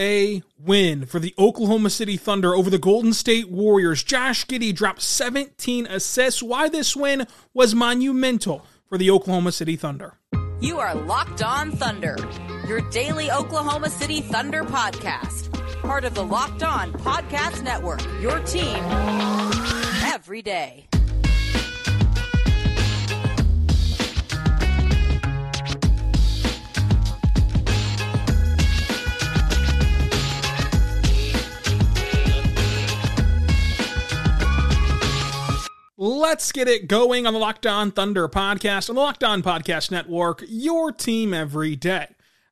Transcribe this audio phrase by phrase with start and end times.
[0.00, 4.02] a win for the Oklahoma City Thunder over the Golden State Warriors.
[4.02, 6.42] Josh Giddey dropped 17 assists.
[6.42, 10.14] Why this win was monumental for the Oklahoma City Thunder.
[10.60, 12.16] You are Locked On Thunder,
[12.66, 15.50] your daily Oklahoma City Thunder podcast.
[15.82, 18.76] Part of the Locked On Podcast Network, your team
[20.04, 20.86] every day.
[36.30, 39.90] Let's get it going on the Locked On Thunder podcast on the Locked On Podcast
[39.90, 42.06] Network, your team every day.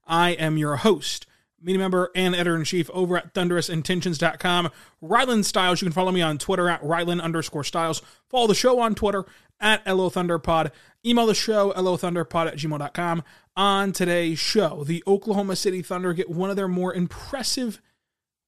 [0.04, 1.26] I am your host,
[1.62, 4.70] media member and editor in chief over at thunderousintentions.com.
[5.00, 5.80] Ryland Styles.
[5.80, 8.02] You can follow me on Twitter at Ryland underscore Styles.
[8.28, 9.24] Follow the show on Twitter
[9.60, 10.72] at LO Thunderpod.
[11.06, 13.22] Email the show, lothunderpod at gmail.com.
[13.54, 17.80] On today's show, the Oklahoma City Thunder get one of their more impressive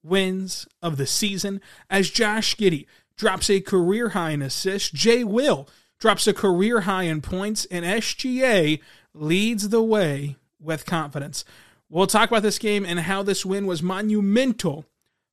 [0.03, 2.87] wins of the season as Josh Giddey
[3.21, 4.91] drops a career high in assists.
[4.91, 5.69] Jay Will
[5.99, 8.81] drops a career high in points, and SGA
[9.13, 11.45] leads the way with confidence.
[11.91, 14.87] We'll talk about this game and how this win was monumental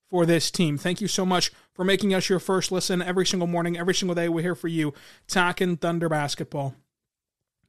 [0.10, 0.78] for this team.
[0.78, 4.16] Thank you so much for making us your first listen every single morning, every single
[4.16, 4.28] day.
[4.28, 4.94] We're here for you,
[5.28, 6.76] talking Thunder basketball.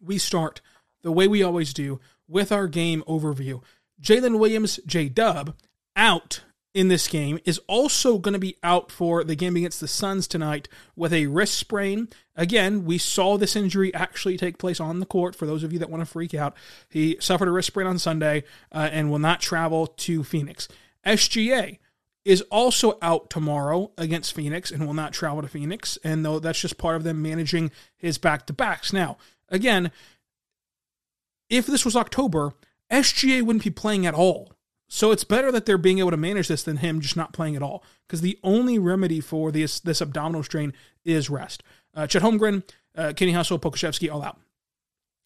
[0.01, 0.61] We start
[1.03, 3.63] the way we always do with our game overview.
[4.03, 5.55] Jalen Williams, J Dub,
[5.95, 6.41] out
[6.75, 10.29] in this game is also going to be out for the game against the Suns
[10.29, 12.09] tonight with a wrist sprain.
[12.37, 15.35] Again, we saw this injury actually take place on the court.
[15.35, 16.55] For those of you that want to freak out,
[16.89, 20.69] he suffered a wrist sprain on Sunday uh, and will not travel to Phoenix.
[21.07, 21.79] SGA
[22.25, 25.99] is also out tomorrow against Phoenix and will not travel to Phoenix.
[26.05, 28.93] And though that's just part of them managing his back to backs.
[28.93, 29.17] Now,
[29.49, 29.91] again,
[31.49, 32.53] if this was October,
[32.93, 34.53] SGA wouldn't be playing at all
[34.89, 37.55] so it's better that they're being able to manage this than him just not playing
[37.57, 37.85] at all.
[38.07, 40.73] Because the only remedy for this this abdominal strain
[41.05, 41.63] is rest.
[41.95, 42.63] Uh, Chet Holmgren,
[42.97, 44.39] uh, Kenny Hustle, Pokusevski, all out.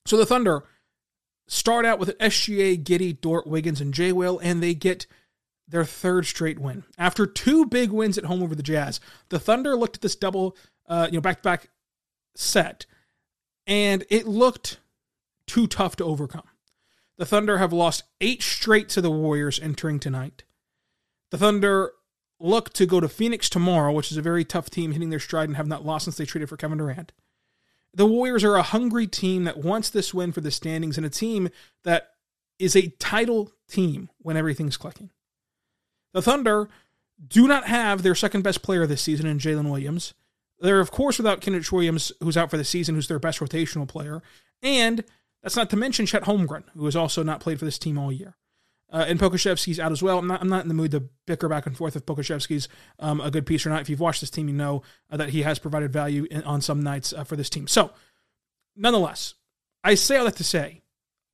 [0.06, 0.64] So the Thunder
[1.46, 5.06] start out with SGA, Giddey, Dort, Wiggins, and Jay Will, and they get
[5.68, 6.84] their third straight win.
[6.98, 10.56] After two big wins at home over the Jazz, the Thunder looked at this double,
[10.88, 11.70] uh, you know, back to back
[12.34, 12.86] set,
[13.66, 14.78] and it looked
[15.46, 16.48] too tough to overcome.
[17.22, 20.42] The Thunder have lost eight straight to the Warriors entering tonight.
[21.30, 21.92] The Thunder
[22.40, 25.48] look to go to Phoenix tomorrow, which is a very tough team hitting their stride
[25.48, 27.12] and have not lost since they traded for Kevin Durant.
[27.94, 31.10] The Warriors are a hungry team that wants this win for the standings and a
[31.10, 31.48] team
[31.84, 32.08] that
[32.58, 35.10] is a title team when everything's clicking.
[36.14, 36.68] The Thunder
[37.24, 40.12] do not have their second best player this season in Jalen Williams.
[40.58, 43.86] They're, of course, without Kenrich Williams, who's out for the season, who's their best rotational
[43.86, 44.24] player.
[44.60, 45.04] And
[45.42, 48.12] that's not to mention Chet Holmgren, who has also not played for this team all
[48.12, 48.36] year.
[48.92, 50.18] Uh, and Pokusevski's out as well.
[50.18, 53.22] I'm not, I'm not in the mood to bicker back and forth if Pokusevski's um,
[53.22, 53.80] a good piece or not.
[53.80, 56.60] If you've watched this team, you know uh, that he has provided value in, on
[56.60, 57.66] some nights uh, for this team.
[57.66, 57.90] So,
[58.76, 59.34] nonetheless,
[59.82, 60.82] I say all that to say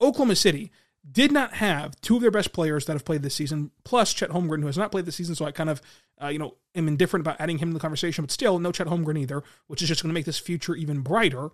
[0.00, 0.70] Oklahoma City
[1.10, 4.30] did not have two of their best players that have played this season, plus Chet
[4.30, 5.34] Holmgren, who has not played this season.
[5.34, 5.82] So I kind of,
[6.22, 8.86] uh, you know, am indifferent about adding him to the conversation, but still, no Chet
[8.86, 11.50] Holmgren either, which is just going to make this future even brighter.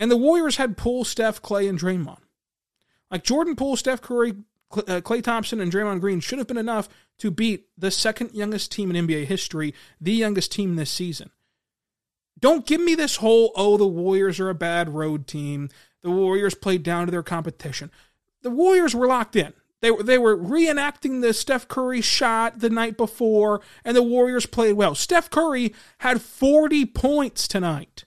[0.00, 2.20] And the Warriors had Poole, Steph, Klay, and Draymond.
[3.10, 4.34] Like Jordan Poole, Steph Curry,
[4.70, 6.88] Klay uh, Thompson, and Draymond Green should have been enough
[7.18, 11.30] to beat the second youngest team in NBA history, the youngest team this season.
[12.38, 15.70] Don't give me this whole, oh, the Warriors are a bad road team.
[16.02, 17.90] The Warriors played down to their competition.
[18.42, 19.52] The Warriors were locked in.
[19.80, 24.46] They were, they were reenacting the Steph Curry shot the night before, and the Warriors
[24.46, 24.94] played well.
[24.94, 28.04] Steph Curry had 40 points tonight.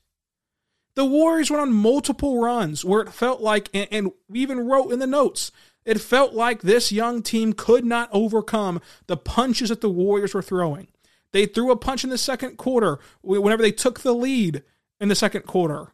[0.96, 4.92] The Warriors went on multiple runs where it felt like, and, and we even wrote
[4.92, 5.52] in the notes,
[5.86, 10.42] it felt like this young team could not overcome the punches that the Warriors were
[10.42, 10.88] throwing.
[11.32, 14.64] They threw a punch in the second quarter whenever they took the lead
[15.00, 15.94] in the second quarter.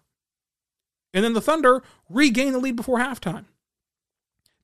[1.13, 3.45] And then the Thunder regained the lead before halftime.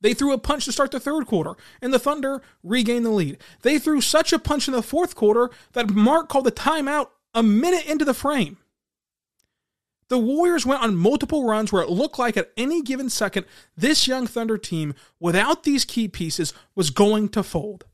[0.01, 3.37] They threw a punch to start the third quarter, and the Thunder regained the lead.
[3.61, 7.41] They threw such a punch in the fourth quarter that Mark called the timeout a
[7.41, 8.57] minute into the frame.
[10.09, 13.45] The Warriors went on multiple runs where it looked like at any given second,
[13.75, 17.85] this young Thunder team, without these key pieces, was going to fold.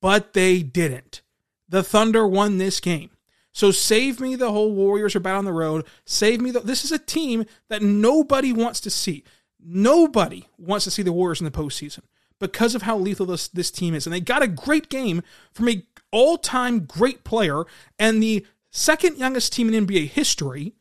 [0.00, 1.22] but they didn't.
[1.68, 3.10] The Thunder won this game.
[3.52, 5.86] So save me the whole Warriors are bad on the road.
[6.04, 6.60] Save me the.
[6.60, 9.24] This is a team that nobody wants to see.
[9.64, 12.00] Nobody wants to see the Warriors in the postseason
[12.40, 14.06] because of how lethal this, this team is.
[14.06, 15.22] And they got a great game
[15.52, 17.64] from a all-time great player
[17.98, 20.74] and the second youngest team in NBA history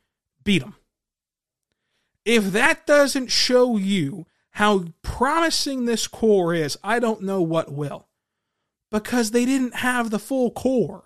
[0.43, 0.75] beat them.
[2.25, 8.07] If that doesn't show you how promising this core is, I don't know what will.
[8.91, 11.05] Because they didn't have the full core.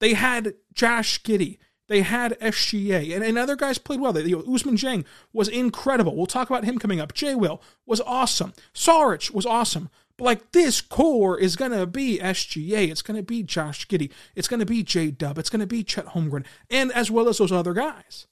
[0.00, 1.58] They had Josh Giddey.
[1.88, 3.14] They had SGA.
[3.14, 4.12] And, and other guys played well.
[4.12, 6.16] They, you know, Ousmane Dieng was incredible.
[6.16, 7.14] We'll talk about him coming up.
[7.14, 8.52] Jay Will was awesome.
[8.74, 9.90] Saric was awesome.
[10.18, 12.90] But like this core is going to be SGA.
[12.90, 14.10] It's going to be Josh Giddey.
[14.34, 15.38] It's going to be J Dub.
[15.38, 16.44] It's going to be Chet Holmgren.
[16.68, 18.26] And as well as those other guys.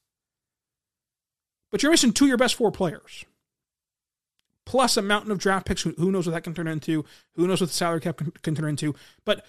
[1.70, 3.24] But you're missing two of your best four players.
[4.66, 5.82] Plus a mountain of draft picks.
[5.82, 7.04] Who knows what that can turn into?
[7.36, 8.96] Who knows what the salary cap can, can turn into?
[9.24, 9.46] But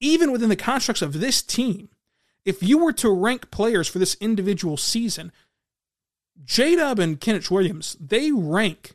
[0.00, 1.88] even within the constructs of this team,
[2.44, 5.32] if you were to rank players for this individual season,
[6.44, 8.94] J Dub and Kenrich Williams, they rank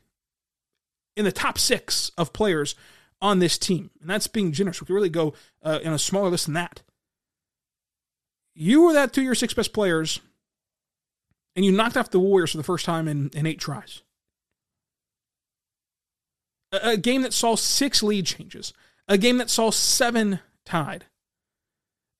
[1.18, 2.76] in the top six of players
[3.22, 3.90] on this team.
[4.00, 4.80] And that's being generous.
[4.80, 5.34] We could really go
[5.64, 6.84] uh, in a smaller list than that.
[8.54, 10.20] You were that two of your six best players,
[11.56, 14.04] and you knocked off the Warriors for the first time in, in eight tries.
[16.72, 18.74] A, a game that saw six lead changes,
[19.08, 21.06] a game that saw seven tied,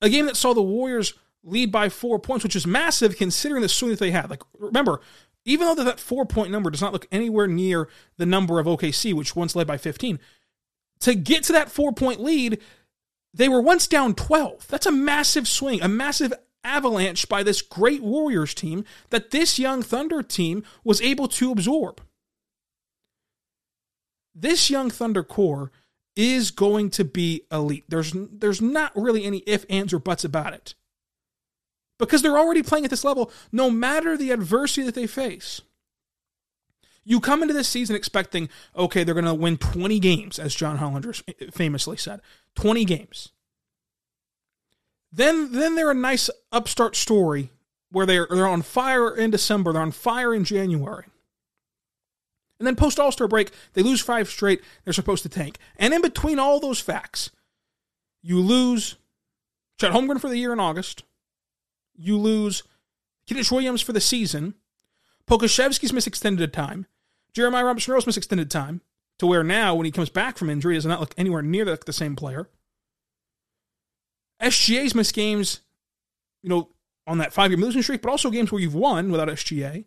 [0.00, 3.68] a game that saw the Warriors lead by four points, which is massive considering the
[3.68, 4.30] swing that they had.
[4.30, 5.00] Like, remember,
[5.44, 9.14] even though that four point number does not look anywhere near the number of OKC,
[9.14, 10.18] which once led by 15,
[11.00, 12.60] to get to that four point lead,
[13.32, 14.66] they were once down 12.
[14.68, 16.32] That's a massive swing, a massive
[16.64, 22.00] avalanche by this great Warriors team that this young Thunder team was able to absorb.
[24.34, 25.72] This young Thunder core
[26.14, 27.84] is going to be elite.
[27.88, 30.74] There's there's not really any if, ands, or buts about it
[31.98, 35.60] because they're already playing at this level no matter the adversity that they face.
[37.04, 40.78] You come into this season expecting, okay, they're going to win 20 games, as John
[40.78, 42.20] Hollinger eh, famously said
[42.54, 43.30] 20 games.
[45.10, 47.50] Then, then they're a nice upstart story
[47.90, 51.06] where they're, they're on fire in December, they're on fire in January.
[52.58, 55.58] And then post All Star break, they lose five straight, they're supposed to tank.
[55.78, 57.30] And in between all those facts,
[58.20, 58.96] you lose
[59.80, 61.04] Chet Holmgren for the year in August
[61.98, 62.62] you lose
[63.28, 64.54] Kenrich Williams for the season.
[65.26, 66.86] Pokusevski's missed extended time.
[67.34, 68.80] Jeremiah Robinson-Earl missed extended time
[69.18, 71.78] to where now, when he comes back from injury, does not look anywhere near the,
[71.84, 72.48] the same player.
[74.40, 75.60] SGA's missed games,
[76.42, 76.70] you know,
[77.06, 79.84] on that five year losing streak, but also games where you've won without SGA.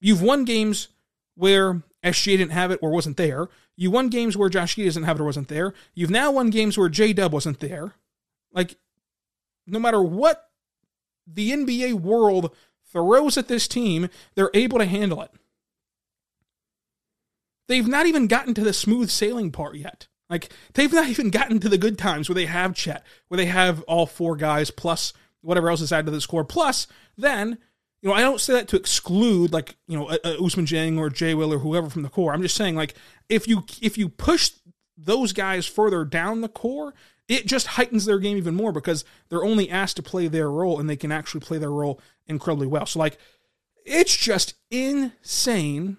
[0.00, 0.88] You've won games
[1.34, 3.48] where SGA didn't have it or wasn't there.
[3.76, 5.74] You won games where Josh Giddey doesn't have it or wasn't there.
[5.94, 7.94] You've now won games where J Dub wasn't there.
[8.52, 8.76] Like,
[9.66, 10.48] no matter what
[11.34, 12.54] the NBA world
[12.90, 15.30] throws at this team, they're able to handle it.
[17.68, 20.08] They've not even gotten to the smooth sailing part yet.
[20.28, 23.46] Like, they've not even gotten to the good times where they have Chet, where they
[23.46, 26.44] have all four guys plus whatever else is added to the score.
[26.44, 26.86] Plus,
[27.16, 27.58] then,
[28.00, 30.38] you know, I don't say that to exclude like, you know, uh, uh, a, a
[30.38, 32.32] Ousmane Dieng or Jay Will or whoever from the core.
[32.32, 32.94] I'm just saying, like,
[33.28, 34.50] if you if you push
[34.96, 36.94] those guys further down the core,
[37.28, 40.78] it just heightens their game even more because they're only asked to play their role
[40.78, 42.86] and they can actually play their role incredibly well.
[42.86, 43.18] So, like,
[43.84, 45.96] it's just insane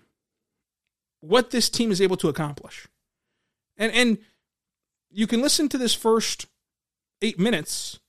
[1.22, 2.88] what this team is able to accomplish.
[3.78, 4.18] And and
[5.10, 6.48] you can listen to this first
[7.22, 8.00] eight minutes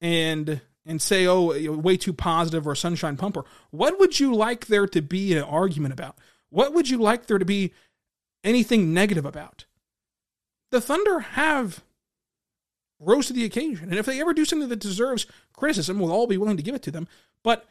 [0.00, 3.44] and and say, oh, way too positive or sunshine pumper.
[3.70, 6.16] What would you like there to be an argument about?
[6.48, 7.72] What would you like there to be
[8.44, 9.66] anything negative about?
[10.70, 11.82] The Thunder have
[12.98, 13.88] rose to the occasion.
[13.88, 16.74] And if they ever do something that deserves criticism, we'll all be willing to give
[16.74, 17.08] it to them.
[17.42, 17.66] But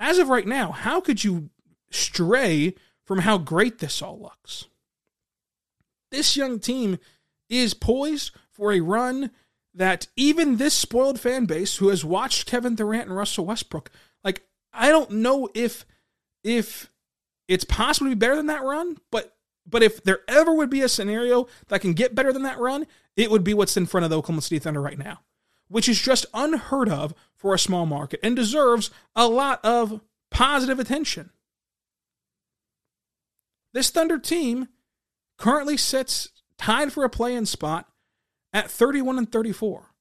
[0.00, 1.50] as of right now, how could you
[1.90, 4.66] stray from how great this all looks?
[6.10, 6.98] This young team
[7.48, 9.30] is poised for a run
[9.74, 13.90] that even this spoiled fan base who has watched Kevin Durant and Russell Westbrook,
[14.24, 14.42] like
[14.72, 15.84] I don't know if
[16.42, 16.90] if
[17.48, 20.82] it's possible to be better than that run, but but if there ever would be
[20.82, 24.04] a scenario that can get better than that run, it would be what's in front
[24.04, 25.20] of the Oklahoma City Thunder right now,
[25.68, 30.78] which is just unheard of for a small market and deserves a lot of positive
[30.78, 31.30] attention.
[33.72, 34.68] This Thunder team
[35.38, 37.88] currently sits tied for a play in spot
[38.52, 39.94] at 31 and 34.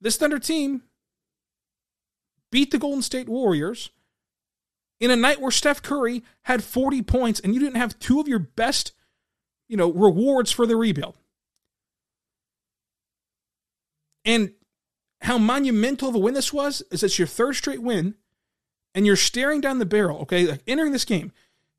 [0.00, 0.82] This Thunder team
[2.50, 3.90] beat the Golden State Warriors
[4.98, 8.28] in a night where Steph Curry had 40 points and you didn't have two of
[8.28, 8.92] your best,
[9.68, 11.16] you know, rewards for the rebuild.
[14.24, 14.52] And
[15.22, 18.14] how monumental of a win this was is it's your third straight win,
[18.94, 20.46] and you're staring down the barrel, okay?
[20.46, 21.32] Like entering this game,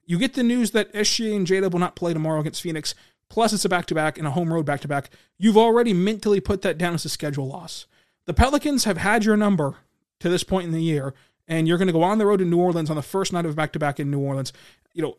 [0.05, 2.95] you get the news that SGA and J will not play tomorrow against Phoenix,
[3.29, 5.09] plus it's a back to back and a home road back to back.
[5.37, 7.85] You've already mentally put that down as a schedule loss.
[8.25, 9.77] The Pelicans have had your number
[10.19, 11.13] to this point in the year,
[11.47, 13.45] and you're going to go on the road to New Orleans on the first night
[13.45, 14.53] of back to back in New Orleans.
[14.93, 15.17] You know,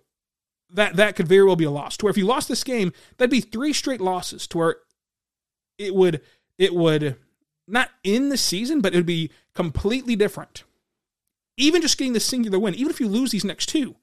[0.71, 1.97] that that could very well be a loss.
[1.97, 4.47] To where if you lost this game, that'd be three straight losses.
[4.49, 4.76] To where
[5.79, 6.21] it would
[6.62, 7.16] it would
[7.66, 10.62] not end the season, but it would be completely different.
[11.57, 13.97] Even just getting the singular win, even if you lose these next two,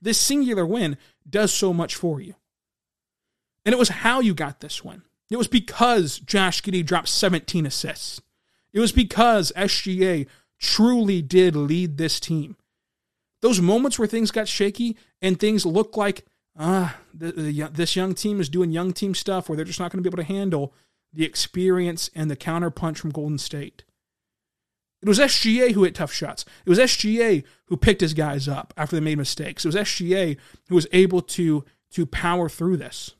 [0.00, 0.96] this singular win
[1.28, 2.34] does so much for you.
[3.64, 5.02] And it was how you got this win.
[5.30, 8.20] It was because Josh Giddey dropped 17 assists.
[8.72, 10.28] It was because SGA
[10.60, 12.56] truly did lead this team.
[13.42, 16.24] Those moments where things got shaky and things looked like,
[16.56, 20.08] ah, this young team is doing young team stuff where they're just not going to
[20.08, 20.72] be able to handle
[21.12, 23.84] the experience and the counterpunch from Golden State.
[25.02, 26.44] It was SGA who hit tough shots.
[26.64, 29.64] It was SGA who picked his guys up after they made mistakes.
[29.64, 30.36] It was SGA
[30.68, 33.12] who was able to, to power through this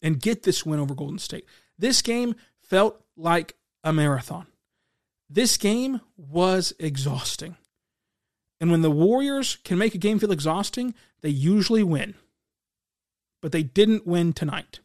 [0.00, 1.44] and get this win over Golden State.
[1.78, 4.46] This game felt like a marathon.
[5.28, 7.56] This game was exhausting.
[8.60, 12.14] And when the Warriors can make a game feel exhausting, they usually win.
[13.40, 14.80] But they didn't win tonight.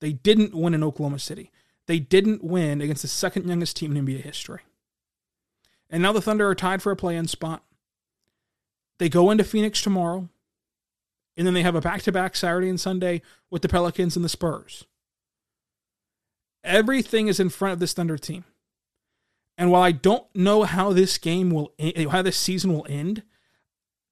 [0.00, 1.50] They didn't win in Oklahoma City.
[1.86, 4.60] They didn't win against the second youngest team in NBA history.
[5.88, 7.64] And now the Thunder are tied for a play in spot.
[8.98, 10.28] They go into Phoenix tomorrow.
[11.36, 14.24] And then they have a back to back Saturday and Sunday with the Pelicans and
[14.24, 14.84] the Spurs.
[16.62, 18.44] Everything is in front of this Thunder team.
[19.56, 21.72] And while I don't know how this game will
[22.10, 23.22] how this season will end,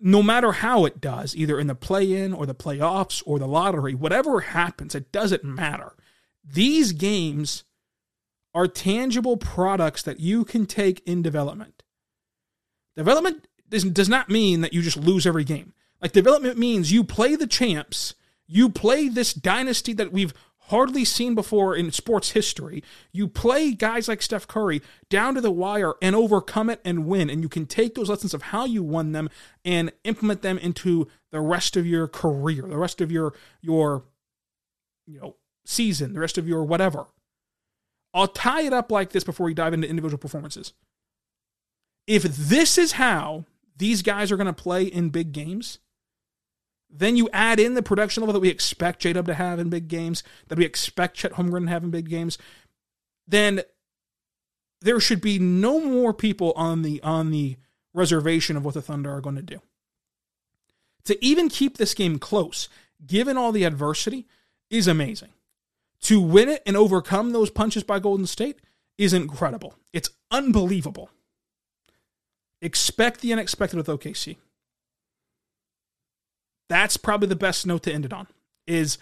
[0.00, 3.94] no matter how it does, either in the play-in or the playoffs or the lottery,
[3.94, 5.94] whatever happens, it doesn't matter.
[6.44, 7.64] These games
[8.54, 11.82] are tangible products that you can take in development.
[12.96, 15.74] Development does not mean that you just lose every game.
[16.00, 18.14] Like development means you play the champs,
[18.46, 20.32] you play this dynasty that we've
[20.68, 22.82] hardly seen before in sports history.
[23.12, 27.30] You play guys like Steph Curry down to the wire and overcome it and win.
[27.30, 29.28] And you can take those lessons of how you won them
[29.64, 34.04] and implement them into the rest of your career, the rest of your your
[35.06, 37.06] you know season, the rest of your whatever.
[38.14, 40.72] I'll tie it up like this before we dive into individual performances.
[42.06, 43.44] If this is how
[43.76, 45.78] these guys are going to play in big games,
[46.90, 49.68] then you add in the production level that we expect J Dub to have in
[49.68, 52.38] big games, that we expect Chet Holmgren to have in big games,
[53.26, 53.62] then
[54.80, 57.56] there should be no more people on the on the
[57.94, 59.60] reservation of what the Thunder are going to do.
[61.04, 62.68] To even keep this game close,
[63.06, 64.26] given all the adversity,
[64.70, 65.30] is amazing.
[66.02, 68.60] To win it and overcome those punches by Golden State
[68.96, 69.74] is incredible.
[69.92, 71.10] It's unbelievable.
[72.60, 74.36] Expect the unexpected with OKC
[76.68, 78.26] that's probably the best note to end it on.
[78.66, 78.98] Is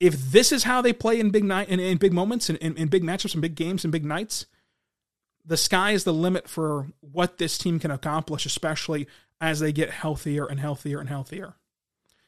[0.00, 2.76] if this is how they play in big night in, in big moments and in,
[2.76, 4.46] in, big matchups and big games and big nights,
[5.44, 9.06] the sky is the limit for what this team can accomplish, especially
[9.40, 11.54] as they get healthier and healthier and healthier,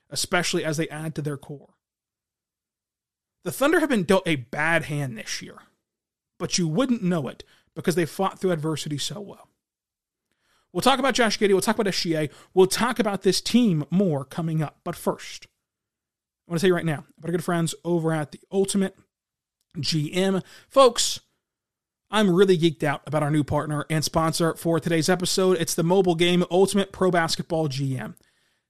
[0.08, 1.74] especially as they add to their core.
[3.44, 5.56] The Thunder have been dealt a bad hand this year,
[6.38, 7.44] but you wouldn't know it
[7.74, 9.47] because they fought through adversity so well.
[10.72, 11.50] We'll talk about Josh Giddey.
[11.50, 12.30] We'll talk about SGA.
[12.54, 14.78] We'll talk about this team more coming up.
[14.84, 15.46] But first,
[16.46, 18.96] I want to tell you right now about our good friends over at the Ultimate
[19.78, 20.42] GM.
[20.68, 21.20] Folks,
[22.10, 25.58] I'm really geeked out about our new partner and sponsor for today's episode.
[25.58, 28.14] It's the mobile game Ultimate Pro Basketball GM.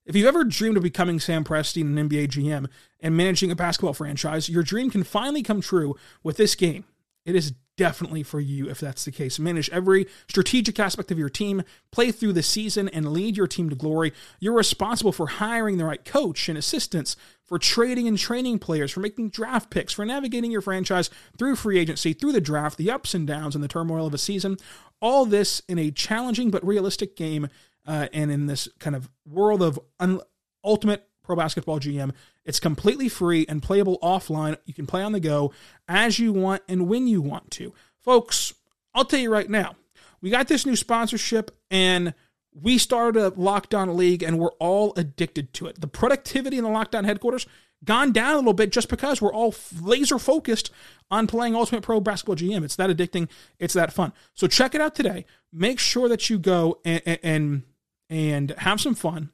[0.05, 2.69] If you've ever dreamed of becoming Sam Presti, an NBA GM,
[3.01, 6.85] and managing a basketball franchise, your dream can finally come true with this game.
[7.27, 9.39] It is definitely for you if that's the case.
[9.39, 13.71] Manage every strategic aspect of your team, play through the season, and lead your team
[13.71, 14.13] to glory.
[14.41, 17.17] You're responsible for hiring the right coach and assistants,
[17.47, 21.09] for trading and training players, for making draft picks, for navigating your franchise
[21.39, 24.19] through free agency, through the draft, the ups and downs, and the turmoil of a
[24.19, 24.59] season.
[25.01, 27.49] All this in a challenging but realistic game,
[27.87, 30.21] uh, and in this kind of world of un-
[30.63, 32.13] ultimate Pro Basketball GM.
[32.47, 34.57] It's completely free and playable offline.
[34.65, 35.53] You can play on the go
[35.87, 37.75] as you want and when you want to.
[37.99, 38.55] Folks,
[38.95, 39.77] I'll tell you right now,
[40.23, 42.15] we got this new sponsorship and
[42.55, 45.83] we started a Locked On League and we're all addicted to it.
[45.83, 47.47] The productivity in the Locked On headquarters
[47.85, 50.71] gone down a little bit just because we're all laser focused
[51.11, 52.65] on playing Ultimate Pro Basketball GM.
[52.65, 54.15] It's that addicting, it's that fun.
[54.33, 55.27] So check it out today.
[55.53, 57.63] Make sure that you go and and,
[58.09, 59.31] and have some fun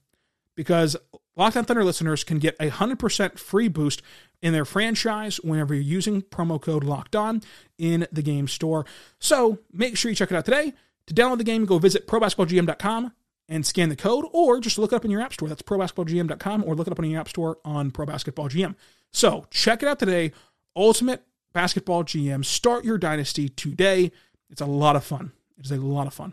[0.56, 0.96] because
[1.36, 4.02] Locked On Thunder listeners can get a 100% free boost
[4.40, 7.42] in their franchise whenever you're using promo code Locked On
[7.78, 8.84] in the game store.
[9.18, 10.72] So make sure you check it out today.
[11.06, 13.12] To download the game, go visit probasketballgm.com
[13.48, 15.48] and scan the code, or just look it up in your app store.
[15.48, 18.74] That's probasketballgm.com, or look it up on your app store on Pro Basketball GM.
[19.10, 20.32] So check it out today.
[20.74, 21.22] Ultimate
[21.52, 22.44] Basketball GM.
[22.44, 24.12] Start your dynasty today.
[24.50, 25.32] It's a lot of fun.
[25.58, 26.32] It is a lot of fun.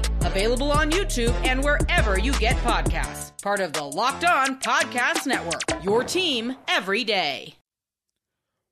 [0.23, 3.31] available on YouTube and wherever you get podcasts.
[3.41, 7.55] Part of the Locked On Podcast Network, your team every day.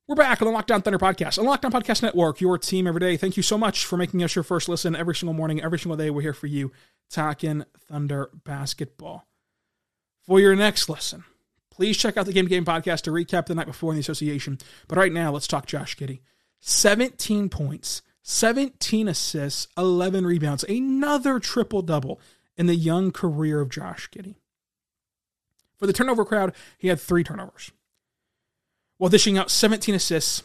[0.08, 2.88] We're back on the Locked On Thunder podcast, on Locked On Podcast Network, your team
[2.88, 3.15] every day.
[3.15, 5.98] Thank you so much for making us your first listen every single morning, every single
[5.98, 6.10] day.
[6.10, 6.72] We're here for you,
[7.12, 9.27] talking Thunder basketball.
[10.25, 11.25] For your next listen,
[11.70, 14.58] please check out the Game Game podcast to recap the night before in the association.
[14.88, 16.22] But right now, let's talk Josh Giddey.
[16.62, 22.19] 17 points, 17 assists, 11 rebounds, another triple double
[22.57, 24.35] in the young career of Josh Giddey.
[25.77, 27.71] For the turnover crowd, he had three turnovers
[28.99, 30.43] while dishing out 17 assists,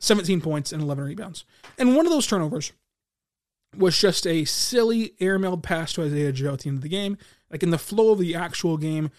[0.00, 1.44] 17 points, and 11 rebounds.
[1.78, 2.72] And one of those turnovers
[3.76, 7.16] was just a silly airmailed pass to Isaiah Joe at the end of the game.
[7.50, 9.10] Like in the flow of the actual game,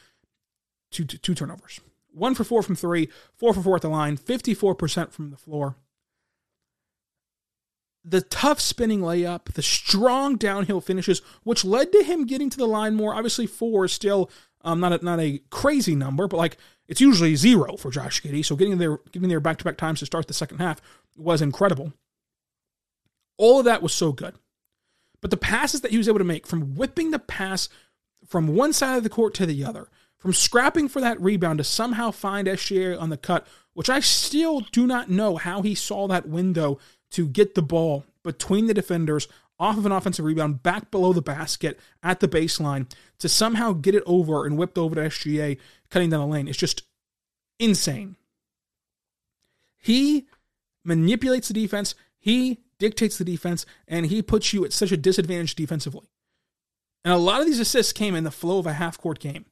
[0.91, 1.79] two, two, two turnovers.
[2.12, 5.77] One for four from three, four for four at the line, 54% from the floor.
[8.05, 12.67] The tough spinning layup, the strong downhill finishes, which led to him getting to the
[12.67, 13.15] line more.
[13.15, 14.29] Obviously, four is still
[14.62, 16.57] um, not a, not a crazy number, but like
[16.88, 18.45] it's usually zero for Josh Giddey.
[18.45, 20.81] So getting there, getting there back to back times to start the second half
[21.15, 21.93] was incredible.
[23.38, 24.36] All of that was so good.
[25.22, 27.69] But the passes that he was able to make from whipping the pass
[28.28, 31.63] from one side of the court to the other, from scrapping for that rebound to
[31.63, 36.08] somehow find SGA on the cut, which I still do not know how he saw
[36.08, 36.80] that window
[37.13, 39.28] to get the ball between the defenders
[39.60, 43.95] off of an offensive rebound back below the basket at the baseline to somehow get
[43.95, 45.58] it over and whipped over to SGA
[45.89, 46.47] cutting down the lane.
[46.47, 46.84] It's just
[47.60, 48.15] insane.
[49.78, 50.28] He
[50.84, 55.56] manipulates the defense, he dictates the defense, and he puts you at such a disadvantage
[55.56, 56.08] defensively.
[57.04, 59.45] And a lot of these assists came in the flow of a half court game.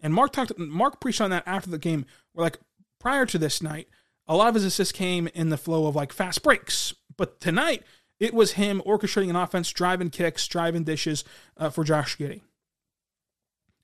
[0.00, 2.58] And Mark talked Mark preached on that after the game, We're like
[2.98, 3.88] prior to this night,
[4.26, 6.94] a lot of his assists came in the flow of like fast breaks.
[7.16, 7.82] But tonight,
[8.20, 11.24] it was him orchestrating an offense, driving kicks, driving dishes
[11.56, 12.42] uh, for Josh Giddey.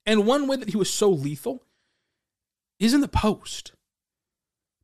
[0.05, 1.63] And one way that he was so lethal
[2.79, 3.73] is in the post.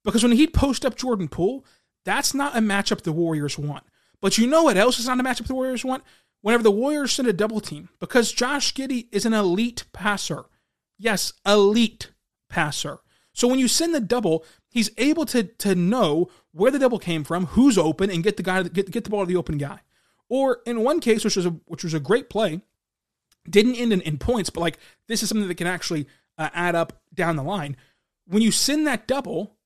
[0.04, 1.66] Because when he'd post up Jordan Poole,
[2.04, 3.84] that's not a matchup the Warriors want.
[4.22, 6.04] But you know what else is not a matchup the Warriors want?
[6.42, 10.46] Whenever the Warriors send a double team, because Josh Giddey is an elite passer.
[11.00, 12.12] Yes, elite
[12.50, 13.00] passer.
[13.36, 17.26] So when you send the double, he's able to, to know where the double came
[17.26, 19.82] from, who's open, and get the guy get, get the ball to the open guy.
[20.30, 22.62] Or in one case, which was a which was a great play,
[23.48, 26.76] didn't end in, in points, but like this is something that can actually uh, add
[26.76, 27.76] up down the line.
[28.26, 29.58] When you send that double,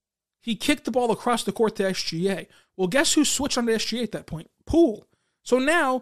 [0.42, 2.48] he kicked the ball across the court to SGA.
[2.76, 4.50] Well, guess who switched on to SGA at that point?
[4.66, 5.06] Poole.
[5.44, 6.02] So now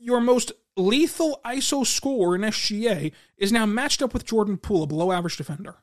[0.00, 4.86] your most lethal ISO score in SGA is now matched up with Jordan Poole, a
[4.88, 5.76] below average defender.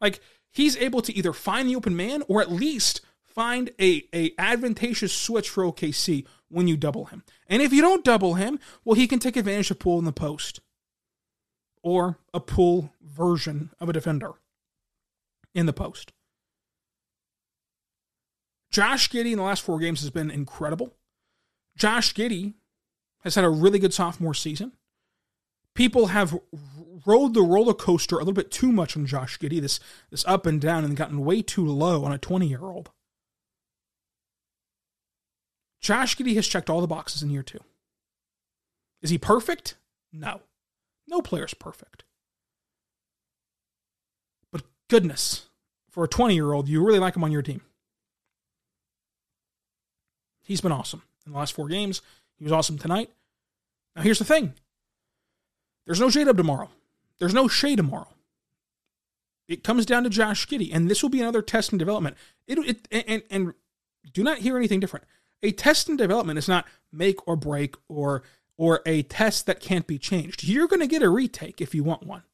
[0.00, 4.32] Like he's able to either find the open man or at least find a, a
[4.38, 7.22] advantageous switch for OKC when you double him.
[7.46, 10.12] And if you don't double him, well, he can take advantage of Poole in the
[10.12, 10.60] post
[11.82, 14.32] or a Poole version of a defender
[15.54, 16.12] in the post.
[18.70, 20.94] Josh Giddey in the last four games has been incredible.
[21.76, 22.54] Josh Giddey
[23.20, 24.72] has had a really good sophomore season.
[25.74, 26.38] People have
[27.06, 30.46] rode the roller coaster a little bit too much on Josh Giddey, this, this up
[30.46, 32.90] and down, and gotten way too low on a 20 year old.
[35.80, 37.60] Josh Giddey has checked all the boxes in year two.
[39.02, 39.76] Is he perfect?
[40.12, 40.40] No.
[41.08, 42.04] No player's perfect.
[44.52, 45.48] But goodness,
[45.90, 47.62] for a 20 year old, you really like him on your team.
[50.42, 52.02] He's been awesome in the last four games.
[52.36, 53.10] He was awesome tonight.
[53.96, 54.54] Now, here's the thing
[55.86, 56.70] there's no J Dub tomorrow.
[57.20, 58.08] There's no Shai tomorrow.
[59.46, 62.16] It comes down to Josh Giddey, and this will be another test and development.
[62.48, 62.58] It,
[62.90, 63.54] it and, and
[64.12, 65.06] do not hear anything different.
[65.42, 68.22] A test and development is not make or break or
[68.56, 70.44] or a test that can't be changed.
[70.44, 72.24] You're going to get a retake if you want one.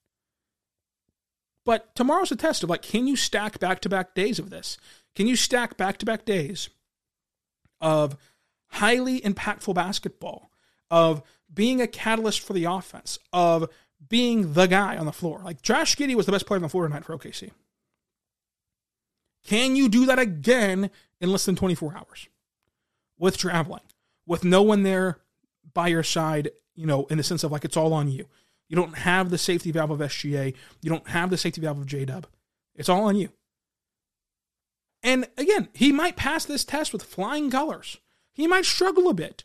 [1.64, 4.77] But tomorrow's a test of like, can you stack back to back days of this?
[5.14, 6.68] Can you stack back to back days
[7.81, 8.16] of
[8.68, 10.51] highly impactful basketball,
[10.90, 11.22] of
[11.53, 13.68] being a catalyst for the offense, of
[14.09, 15.40] being the guy on the floor?
[15.44, 17.50] Like Josh Giddey was the best player on the floor tonight for OKC.
[19.46, 22.28] Can you do that again in less than 24 hours
[23.18, 23.82] with traveling,
[24.26, 25.18] with no one there
[25.72, 28.26] by your side, you know, in the sense of like it's all on you?
[28.68, 30.54] You don't have the safety valve of SGA.
[30.82, 32.26] You don't have the safety valve of J Dub.
[32.74, 33.30] It's all on you.
[35.02, 37.98] And again, he might pass this test with flying colors.
[38.32, 39.44] He might struggle a bit.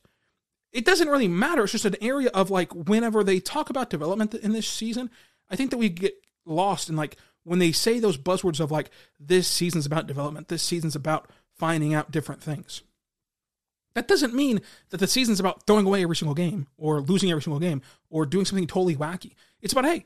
[0.71, 1.63] It doesn't really matter.
[1.63, 5.09] It's just an area of like whenever they talk about development in this season,
[5.49, 6.13] I think that we get
[6.45, 10.63] lost in like when they say those buzzwords of like this season's about development, this
[10.63, 12.83] season's about finding out different things.
[13.93, 17.41] That doesn't mean that the season's about throwing away every single game or losing every
[17.41, 19.33] single game or doing something totally wacky.
[19.61, 20.05] It's about, hey,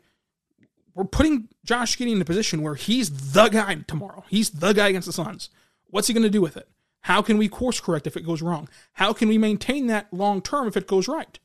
[0.95, 4.23] we're putting Josh Giddey in a position where he's the guy tomorrow.
[4.27, 5.49] He's the guy against the Suns.
[5.87, 6.67] What's he going to do with it?
[7.05, 8.67] How can we course correct if it goes wrong?
[8.93, 11.37] How can we maintain that long term if it goes right?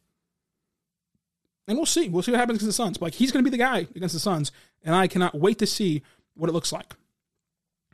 [1.68, 2.08] And we'll see.
[2.08, 2.98] We'll see what happens against the Suns.
[2.98, 5.66] Like he's going to be the guy against the Suns, and I cannot wait to
[5.66, 6.94] see what it looks like.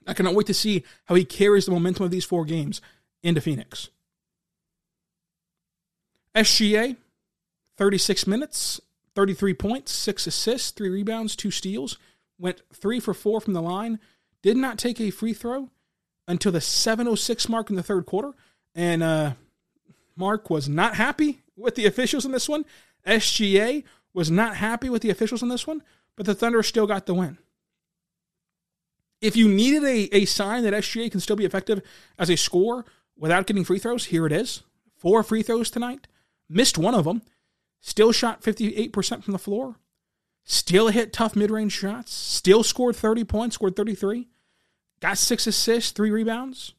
[0.07, 2.81] I cannot wait to see how he carries the momentum of these four games
[3.25, 3.89] into Phoenix.
[6.37, 6.97] SGA,
[7.79, 8.81] 36 minutes,
[9.17, 11.99] 33 points, six assists, three rebounds, two steals,
[12.39, 13.99] went three for four from the line,
[14.41, 15.71] did not take a free throw
[16.29, 18.33] until the 706 mark in the third quarter.
[18.75, 19.33] And uh,
[20.17, 22.65] Mark was not happy with the officials in this one.
[23.07, 25.83] SGA was not happy with the officials in this one,
[26.17, 27.39] but the Thunder still got the win.
[29.21, 31.83] If you needed a, a sign that SGA can still be effective
[32.19, 32.85] as a scorer
[33.17, 34.63] without getting free throws, here it is.
[34.97, 36.07] Four free throws tonight.
[36.49, 37.23] Missed one of them.
[37.81, 39.77] Still shot 58% from the floor.
[40.45, 42.13] Still hit tough mid range shots.
[42.13, 44.29] Still scored 30 points, scored 33.
[45.01, 46.73] Got six assists, three rebounds.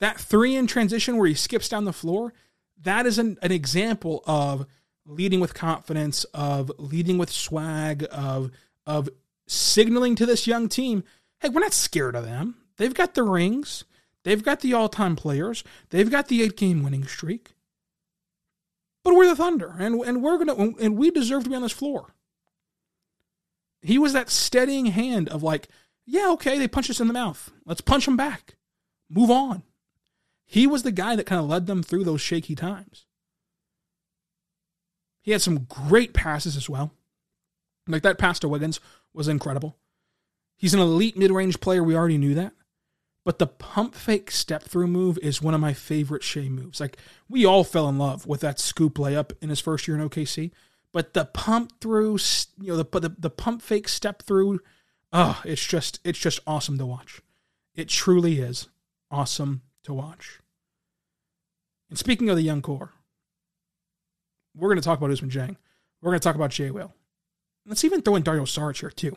[0.00, 2.32] That three in transition where he skips down the floor,
[2.82, 4.66] that is an, an example of
[5.06, 8.50] leading with confidence, of leading with swag, of
[8.86, 9.08] of
[9.46, 11.04] signaling to this young team,
[11.40, 12.56] hey, we're not scared of them.
[12.76, 13.84] They've got the rings.
[14.24, 15.64] They've got the all-time players.
[15.90, 17.54] They've got the eight-game winning streak.
[19.04, 21.72] But we're the Thunder, and and we're gonna and we deserve to be on this
[21.72, 22.14] floor.
[23.82, 25.68] He was that steadying hand of like,
[26.06, 27.52] yeah, okay, they punched us in the mouth.
[27.66, 28.56] Let's punch them back.
[29.10, 29.62] Move on.
[30.44, 33.06] He was the guy that kind of led them through those shaky times.
[35.22, 36.92] He had some great passes as well.
[37.86, 38.80] Like that pass to Wiggins
[39.12, 39.76] was incredible.
[40.56, 41.82] He's an elite mid range player.
[41.82, 42.52] We already knew that.
[43.24, 46.80] But the pump fake step through move is one of my favorite Shai moves.
[46.80, 46.96] Like
[47.28, 50.50] we all fell in love with that scoop layup in his first year in OKC.
[50.92, 52.18] But the pump through,
[52.60, 54.60] you know, the the, the pump fake step through,
[55.12, 57.20] oh, it's just it's just awesome to watch.
[57.74, 58.68] It truly is
[59.10, 60.40] awesome to watch.
[61.88, 62.92] And speaking of the young core,
[64.54, 65.56] we're going to talk about Ousmane Dieng.
[66.00, 66.94] We're going to talk about Jay Will.
[67.66, 69.16] Let's even throw in Dario Saric here too,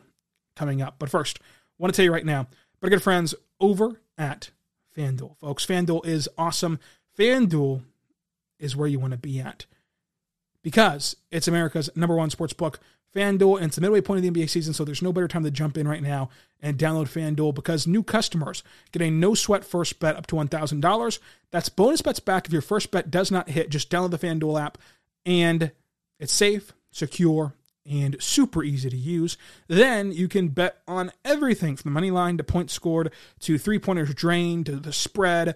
[0.55, 0.95] coming up.
[0.99, 1.43] But first, I
[1.77, 2.47] want to tell you right now,
[2.79, 4.51] but good friends over at
[4.95, 5.65] FanDuel, folks.
[5.65, 6.79] FanDuel is awesome.
[7.17, 7.83] FanDuel
[8.59, 9.65] is where you want to be at
[10.65, 12.79] because it's America's number one sports book.
[13.15, 15.43] FanDuel, and it's the midway point of the NBA season, so there's no better time
[15.43, 19.63] to jump in right now and download FanDuel because new customers get a no sweat
[19.63, 21.19] first bet up to $1,000.
[21.51, 23.69] That's bonus bets back if your first bet does not hit.
[23.69, 24.79] Just download the FanDuel app,
[25.23, 25.71] and
[26.19, 27.53] it's safe, secure,
[27.85, 29.37] and super easy to use.
[29.67, 33.77] Then you can bet on everything from the money line to points scored to three
[33.77, 35.55] pointers drained to the spread,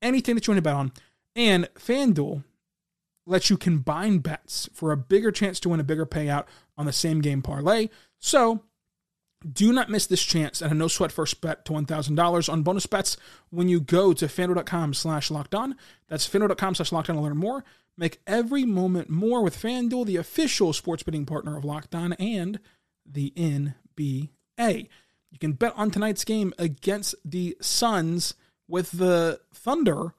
[0.00, 0.92] anything that you want to bet on.
[1.34, 2.44] And FanDuel
[3.26, 6.46] lets you combine bets for a bigger chance to win a bigger payout
[6.78, 7.88] on the same game parlay.
[8.18, 8.62] So
[9.52, 12.86] do not miss this chance at a no sweat first bet to $1,000 on bonus
[12.86, 13.16] bets
[13.50, 15.76] when you go to fanduel.com slash locked on.
[16.08, 17.64] That's fanduel.com slash locked on to learn more.
[17.98, 22.60] Make every moment more with FanDuel, the official sports betting partner of Locked On and
[23.06, 24.28] the NBA.
[25.30, 28.34] You can bet on tonight's game against the Suns
[28.68, 30.14] with the Thunder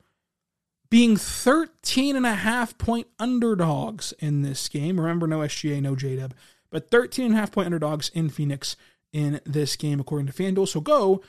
[0.89, 5.00] being 13 and a half point underdogs in this game.
[5.00, 6.32] Remember, no SGA, no JDub,
[6.69, 8.76] but 13 and a half point underdogs in Phoenix
[9.12, 10.67] in this game, according to FanDuel.
[10.67, 11.21] So go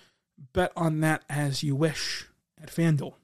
[0.52, 2.26] bet on that as you wish
[2.60, 3.14] at FanDuel.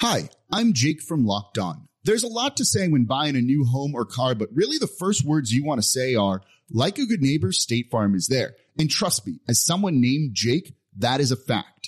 [0.00, 1.88] Hi, I'm Jake from Locked On.
[2.04, 4.86] There's a lot to say when buying a new home or car, but really the
[4.86, 8.54] first words you want to say are, like a good neighbor, State Farm is there.
[8.78, 11.87] And trust me, as someone named Jake, that is a fact.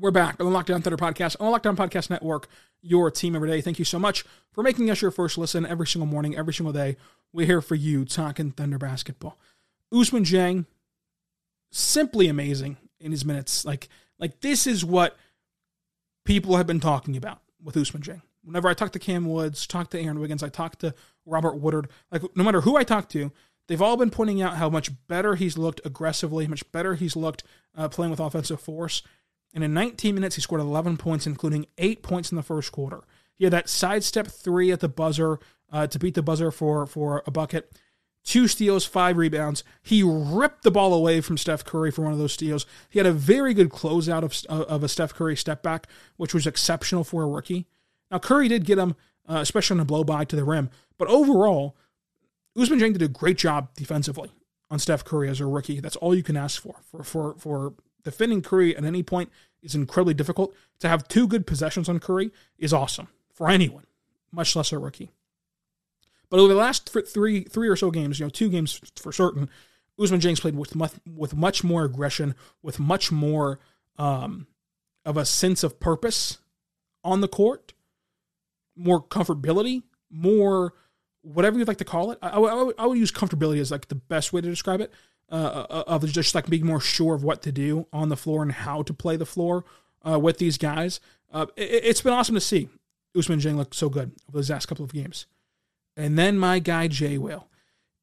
[0.00, 2.48] We're back on the Locked On Thunder podcast on the Locked On Podcast Network,
[2.80, 3.60] your team every day.
[3.60, 6.72] Thank you so much for making us your first listen every single morning, every single
[6.72, 6.96] day.
[7.34, 9.38] We're here for you talking Thunder basketball.
[9.92, 10.64] Ousmane Dieng,
[11.70, 13.66] simply amazing in his minutes.
[13.66, 15.18] Like, like this is what
[16.24, 18.22] people have been talking about with Ousmane Dieng.
[18.42, 20.94] Whenever I talk to Cam Woods, talk to Aaron Wiggins, I talk to
[21.26, 23.32] Robert Woodard, like no matter who I talk to,
[23.68, 27.16] they've all been pointing out how much better he's looked aggressively, how much better he's
[27.16, 27.44] looked
[27.76, 29.02] uh, playing with offensive force.
[29.54, 33.02] And in 19 minutes, he scored 11 points, including eight points in the first quarter.
[33.34, 35.38] He had that sidestep three at the buzzer
[35.72, 37.72] uh, to beat the buzzer for, for a bucket.
[38.22, 39.64] Two steals, five rebounds.
[39.82, 42.66] He ripped the ball away from Steph Curry for one of those steals.
[42.90, 45.86] He had a very good closeout of, of a Steph Curry step back,
[46.16, 47.66] which was exceptional for a rookie.
[48.10, 48.94] Now, Curry did get him,
[49.26, 50.68] uh, especially on a blow by to the rim.
[50.98, 51.76] But overall,
[52.58, 54.30] Ousmane Dieng did a great job defensively
[54.70, 55.80] on Steph Curry as a rookie.
[55.80, 59.30] That's all you can ask for for for, for defending Curry at any point
[59.62, 60.54] is incredibly difficult.
[60.80, 63.86] To have two good possessions on Curry is awesome for anyone,
[64.32, 65.10] much less a rookie.
[66.28, 69.50] But over the last three three or so games, you know, two games for certain,
[69.98, 73.58] Ousmane Dieng played with much, with much more aggression, with much more
[73.98, 74.46] um,
[75.04, 76.38] of a sense of purpose
[77.02, 77.74] on the court,
[78.76, 80.74] more comfortability, more
[81.22, 82.18] whatever you'd like to call it.
[82.22, 84.92] I, I, I would use comfortability as like the best way to describe it
[85.30, 88.42] uh, uh, of just like being more sure of what to do on the floor
[88.42, 89.64] and how to play the floor
[90.08, 91.00] uh, with these guys.
[91.32, 92.68] Uh, it, has been awesome to see
[93.16, 95.26] Ousmane Dieng look so good over those last couple of games.
[95.96, 97.48] And then my guy Jay Will.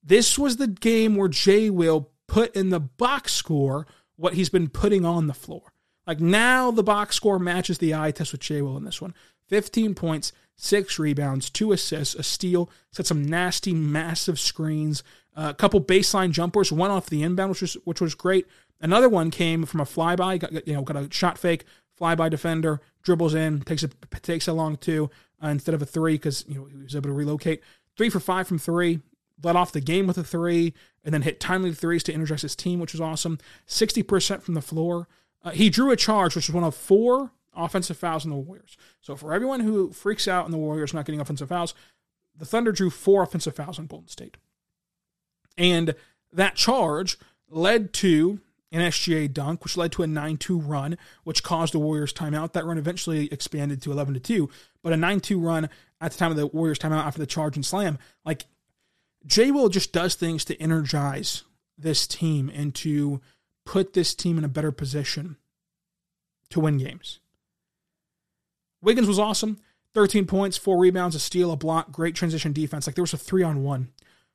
[0.04, 4.70] This was the game where Jay Will put in the box score what he's been
[4.70, 5.74] putting on the floor.
[6.06, 9.14] Like now the box score matches the eye test with Jay Will in this one.
[9.50, 15.04] 15 points, six rebounds, two assists, a steal, set some nasty, massive screens,
[15.36, 18.48] a couple baseline jumpers, one off the inbound, which was which was great.
[18.82, 21.64] Another one came from a flyby, got, you know, got a shot fake,
[22.00, 23.90] flyby defender, dribbles in, takes a
[24.22, 25.10] takes a long two
[25.44, 27.62] uh, instead of a three because you know he was able to relocate.
[27.96, 29.00] Three for five from three,
[29.44, 32.56] led off the game with a three, and then hit timely threes to energize his
[32.56, 33.38] team, which was awesome.
[33.66, 35.08] Sixty percent from the floor.
[35.44, 38.78] Uh, he drew a charge, which was one of four offensive fouls in the Warriors.
[39.02, 41.74] So for everyone who freaks out in the Warriors not getting offensive fouls,
[42.36, 44.38] the Thunder drew four offensive fouls on Golden State.
[45.58, 45.96] And
[46.32, 47.18] that charge
[47.50, 48.40] led to
[48.72, 52.54] an SGA dunk, which led to a 9 2 run, which caused the Warriors timeout.
[52.54, 54.50] That run eventually expanded to 11 2,
[54.84, 55.70] but a 9 2 run
[56.02, 57.98] at the time of the Warriors timeout after the charge and slam.
[58.26, 58.46] Like,
[59.26, 61.44] Jay Will just does things to energize
[61.78, 63.22] this team and to
[63.66, 65.38] put this team in a better position
[66.50, 67.20] to win games.
[68.88, 69.60] Wiggins was awesome.
[69.96, 72.88] 13 points, four rebounds, a steal, a block, great transition defense.
[72.88, 73.90] Like there was a three on one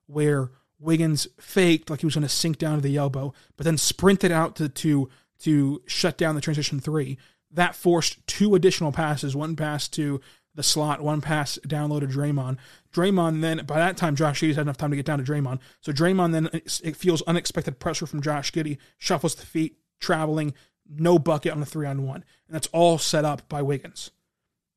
[0.04, 3.78] where Wiggins faked like he was going to sink down to the elbow, but then
[3.78, 7.16] sprinted out to to to shut down the transition three.
[7.50, 10.20] That forced two additional passes, one pass to
[10.54, 12.58] the slot, one pass down low to Draymond.
[12.92, 15.60] Draymond then, by that time, Josh Giddey's had enough time to get down to Draymond.
[15.80, 20.52] So Draymond then, it feels unexpected pressure from Josh Giddey, shuffles the feet, traveling,
[20.86, 22.22] no bucket on the three on one.
[22.48, 24.10] And that's all set up by Wiggins.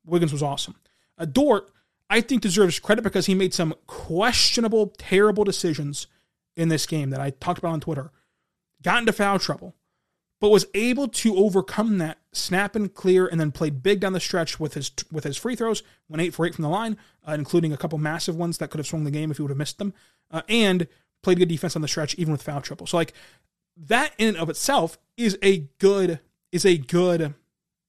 [0.05, 0.75] Wiggins was awesome.
[1.17, 1.69] Uh, Dort
[2.09, 6.07] I think deserves credit because he made some questionable, terrible decisions
[6.55, 8.11] in this game that I talked about on Twitter.
[8.83, 9.75] Got into foul trouble,
[10.39, 14.19] but was able to overcome that, snap and clear, and then played big down the
[14.19, 15.81] stretch with his with his free throws.
[16.07, 18.77] Went eight for eight from the line, uh, including a couple massive ones that could
[18.77, 19.93] have swung the game if he would have missed them,
[20.29, 20.87] uh, and
[21.23, 22.85] played good defense on the stretch even with foul trouble.
[22.85, 23.13] So like
[23.75, 26.19] that in and of itself is a good
[26.51, 27.33] is a good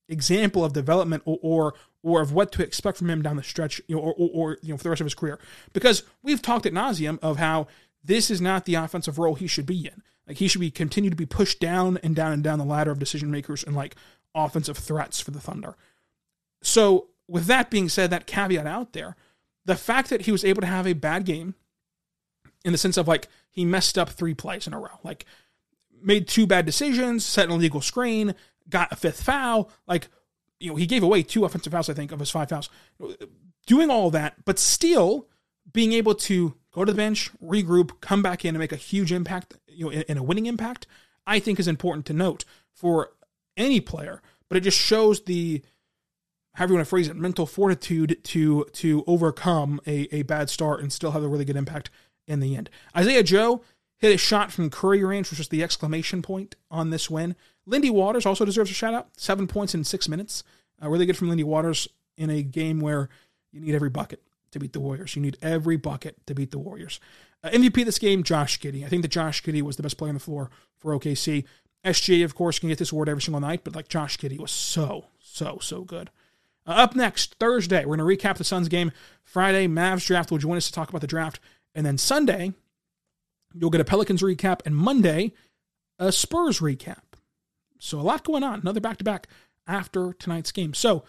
[0.08, 3.80] example of development or, or or of what to expect from him down the stretch,
[3.88, 5.40] you know, or, or, or, you know, for the rest of his career.
[5.72, 7.66] Because we've talked at nauseum of how
[8.04, 10.02] this is not the offensive role he should be in.
[10.28, 12.92] Like he should be continue to be pushed down and down and down the ladder
[12.92, 13.96] of decision makers and like
[14.36, 15.76] offensive threats for the Thunder.
[16.62, 19.16] So with that being said, that caveat out there,
[19.64, 21.54] the fact that he was able to have a bad game
[22.64, 25.24] in the sense of like he messed up three plays in a row, like
[26.00, 28.34] made two bad decisions, set an illegal screen,
[28.68, 30.08] got a fifth foul, like
[30.58, 32.70] you know, he gave away two offensive fouls, I think, of his five fouls.
[33.66, 35.28] Doing all that, but still
[35.72, 39.12] being able to go to the bench, regroup, come back in, and make a huge
[39.12, 40.86] impact, you know, in, a winning impact,
[41.26, 43.10] I think is important to note for
[43.56, 44.22] any player.
[44.48, 45.62] But it just shows the
[46.54, 50.80] however you want to phrase it, mental fortitude to to overcome a, a bad start
[50.80, 51.90] and still have a really good impact
[52.26, 52.70] in the end.
[52.96, 53.62] Isaiah Joe
[53.98, 57.36] hit a shot from Curry range, which was the exclamation point on this win.
[57.66, 59.08] Lindy Waters also deserves a shout out.
[59.16, 60.44] Seven points in six minutes.
[60.82, 63.08] Uh, really good from Lindy Waters in a game where
[63.52, 65.16] you need every bucket to beat the Warriors.
[65.16, 67.00] You need every bucket to beat the Warriors.
[67.42, 68.84] Uh, MVP this game, Josh Giddey.
[68.84, 71.44] I think that Josh Giddey was the best player on the floor for OKC.
[71.84, 74.50] SGA, of course, can get this award every single night, but like Josh Giddey was
[74.50, 76.10] so, so, so good.
[76.66, 78.90] Uh, up next, Thursday, we're going to recap the Suns game.
[79.22, 81.38] Friday, Mavs draft will join us to talk about the draft.
[81.74, 82.52] And then Sunday,
[83.54, 84.60] you'll get a Pelicans recap.
[84.64, 85.32] And Monday,
[85.98, 87.02] a Spurs recap.
[87.78, 88.60] So a lot going on.
[88.60, 89.28] Another back to back
[89.66, 90.74] after tonight's game.
[90.74, 91.04] So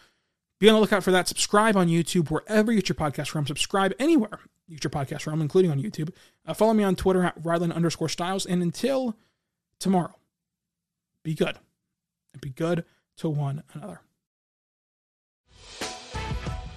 [0.60, 1.28] be on the lookout for that.
[1.28, 3.46] Subscribe on YouTube wherever you get your podcast from.
[3.46, 6.14] Subscribe anywhere you get your podcast from, including on YouTube.
[6.46, 8.46] Uh, follow me on Twitter at Rylan underscore Stiles.
[8.46, 9.18] And until
[9.80, 10.16] tomorrow,
[11.24, 11.58] be good
[12.34, 12.86] and be good
[13.18, 14.02] to one another.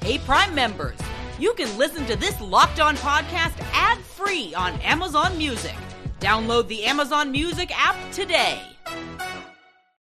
[0.03, 0.99] Hey, Prime members,
[1.39, 5.77] you can listen to this locked on podcast ad free on Amazon Music.
[6.21, 8.61] Download the Amazon Music app today.